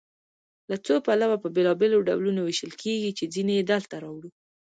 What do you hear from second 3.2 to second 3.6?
ځینې